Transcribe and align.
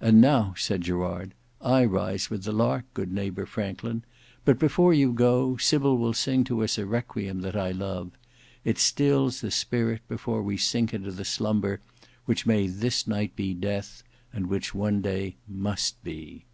"And 0.00 0.20
now," 0.20 0.52
said 0.58 0.80
Gerard, 0.80 1.32
"I 1.60 1.84
rise 1.84 2.28
with 2.28 2.42
the 2.42 2.50
lark, 2.50 2.86
good 2.92 3.12
neighbour 3.12 3.46
Franklin; 3.46 4.02
but 4.44 4.58
before 4.58 4.92
you 4.92 5.12
go, 5.12 5.56
Sybil 5.58 5.96
will 5.96 6.12
sing 6.12 6.42
to 6.46 6.64
us 6.64 6.76
a 6.76 6.84
requiem 6.84 7.40
that 7.42 7.54
I 7.54 7.70
love: 7.70 8.10
it 8.64 8.78
stills 8.80 9.42
the 9.42 9.52
spirit 9.52 10.00
before 10.08 10.42
we 10.42 10.56
sink 10.56 10.92
into 10.92 11.12
the 11.12 11.24
slumber 11.24 11.78
which 12.24 12.46
may 12.46 12.66
this 12.66 13.06
night 13.06 13.36
be 13.36 13.54
death, 13.54 14.02
and 14.32 14.48
which 14.48 14.74
one 14.74 15.00
day 15.00 15.36
must 15.46 16.02
be." 16.02 16.46